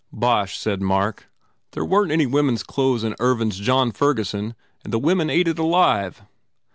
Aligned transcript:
"Bosh," 0.11 0.57
said 0.57 0.81
Mark, 0.81 1.29
"there 1.73 1.85
weren 1.85 2.07
t 2.07 2.13
any 2.13 2.25
wom 2.25 2.49
en 2.49 2.55
s 2.55 2.63
clothes 2.63 3.03
in 3.03 3.15
Ervine 3.19 3.51
s 3.51 3.57
John 3.57 3.91
Ferguson 3.91 4.55
and 4.83 4.91
the 4.91 4.97
women 4.97 5.29
ate 5.29 5.47
it 5.47 5.59
alive!" 5.59 6.23